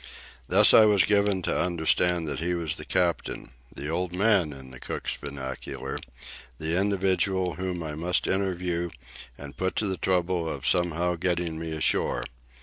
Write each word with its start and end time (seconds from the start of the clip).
Thus 0.47 0.73
I 0.73 0.85
was 0.85 1.03
given 1.03 1.43
to 1.43 1.55
understand 1.55 2.27
that 2.27 2.39
he 2.39 2.55
was 2.55 2.75
the 2.75 2.85
captain, 2.85 3.51
the 3.71 3.87
"Old 3.87 4.13
Man," 4.13 4.51
in 4.51 4.71
the 4.71 4.79
cook's 4.79 5.15
vernacular, 5.15 5.99
the 6.57 6.75
individual 6.75 7.53
whom 7.57 7.83
I 7.83 7.93
must 7.93 8.25
interview 8.25 8.89
and 9.37 9.55
put 9.55 9.75
to 9.75 9.85
the 9.85 9.97
trouble 9.97 10.49
of 10.49 10.65
somehow 10.65 11.17
getting 11.17 11.59
me 11.59 11.71
ashore. 11.73 12.23